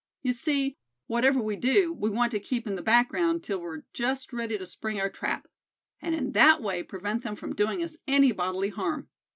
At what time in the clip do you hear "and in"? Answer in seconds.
6.01-6.31